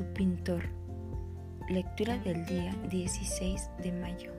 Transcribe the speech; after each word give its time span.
pintor. 0.00 0.62
Lectura 1.68 2.16
del 2.18 2.46
día 2.46 2.74
16 2.90 3.70
de 3.82 3.92
mayo. 3.92 4.32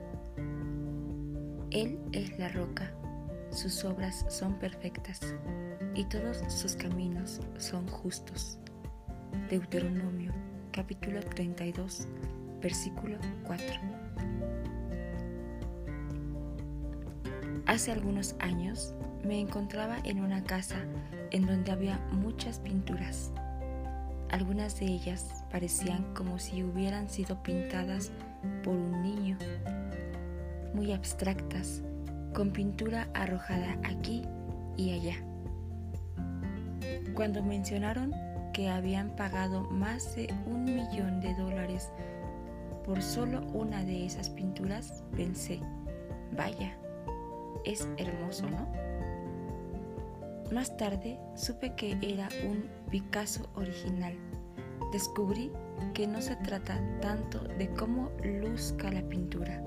Él 1.70 1.98
es 2.12 2.36
la 2.38 2.48
roca, 2.48 2.92
sus 3.50 3.84
obras 3.84 4.26
son 4.28 4.54
perfectas 4.58 5.20
y 5.94 6.04
todos 6.06 6.38
sus 6.52 6.74
caminos 6.74 7.40
son 7.58 7.86
justos. 7.86 8.58
Deuteronomio 9.48 10.32
capítulo 10.72 11.20
32 11.20 12.08
versículo 12.60 13.16
4. 13.44 13.66
Hace 17.66 17.92
algunos 17.92 18.34
años 18.40 18.94
me 19.24 19.40
encontraba 19.40 19.98
en 20.04 20.20
una 20.20 20.42
casa 20.42 20.76
en 21.30 21.46
donde 21.46 21.70
había 21.70 21.98
muchas 22.10 22.58
pinturas. 22.58 23.32
Algunas 24.30 24.78
de 24.80 24.86
ellas 24.86 25.44
parecían 25.50 26.02
como 26.14 26.38
si 26.38 26.62
hubieran 26.62 27.08
sido 27.08 27.42
pintadas 27.42 28.10
por 28.62 28.74
un 28.74 29.02
niño, 29.02 29.38
muy 30.74 30.92
abstractas, 30.92 31.82
con 32.32 32.50
pintura 32.50 33.08
arrojada 33.14 33.78
aquí 33.84 34.22
y 34.76 34.92
allá. 34.92 35.16
Cuando 37.14 37.42
mencionaron 37.42 38.12
que 38.52 38.68
habían 38.68 39.10
pagado 39.16 39.62
más 39.70 40.16
de 40.16 40.32
un 40.46 40.64
millón 40.64 41.20
de 41.20 41.34
dólares 41.34 41.90
por 42.84 43.02
solo 43.02 43.42
una 43.52 43.84
de 43.84 44.04
esas 44.04 44.30
pinturas, 44.30 45.04
pensé, 45.16 45.60
vaya, 46.36 46.76
es 47.64 47.88
hermoso, 47.96 48.48
¿no? 48.50 48.66
Más 50.54 50.76
tarde 50.76 51.18
supe 51.34 51.74
que 51.74 51.98
era 52.00 52.28
un 52.48 52.68
Picasso 52.88 53.50
original. 53.56 54.14
Descubrí 54.92 55.50
que 55.94 56.06
no 56.06 56.22
se 56.22 56.36
trata 56.36 56.80
tanto 57.00 57.40
de 57.58 57.68
cómo 57.70 58.12
luzca 58.22 58.92
la 58.92 59.02
pintura, 59.02 59.60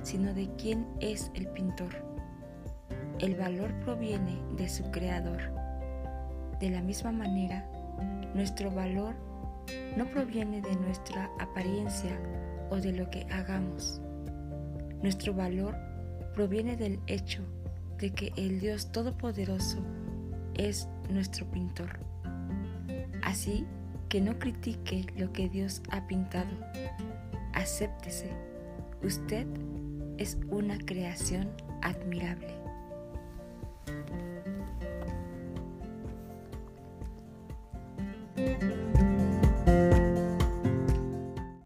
sino 0.00 0.32
de 0.32 0.48
quién 0.56 0.86
es 1.00 1.30
el 1.34 1.48
pintor. 1.48 1.94
El 3.18 3.34
valor 3.34 3.78
proviene 3.80 4.40
de 4.56 4.70
su 4.70 4.90
creador. 4.90 5.52
De 6.60 6.70
la 6.70 6.80
misma 6.80 7.12
manera, 7.12 7.70
nuestro 8.34 8.70
valor 8.70 9.14
no 9.98 10.06
proviene 10.06 10.62
de 10.62 10.76
nuestra 10.76 11.30
apariencia 11.38 12.18
o 12.70 12.76
de 12.76 12.94
lo 12.94 13.10
que 13.10 13.26
hagamos. 13.30 14.00
Nuestro 15.02 15.34
valor 15.34 15.76
proviene 16.32 16.74
del 16.74 17.00
hecho 17.06 17.42
de 17.98 18.14
que 18.14 18.32
el 18.36 18.60
Dios 18.60 18.90
Todopoderoso 18.92 19.84
es 20.58 20.88
nuestro 21.08 21.46
pintor. 21.46 21.98
Así 23.22 23.66
que 24.08 24.20
no 24.20 24.38
critique 24.38 25.06
lo 25.16 25.32
que 25.32 25.48
Dios 25.48 25.82
ha 25.90 26.06
pintado. 26.06 26.50
Acéptese. 27.52 28.30
Usted 29.02 29.46
es 30.18 30.38
una 30.48 30.78
creación 30.78 31.50
admirable. 31.82 32.54